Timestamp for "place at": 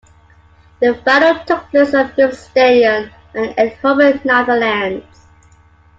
1.69-2.15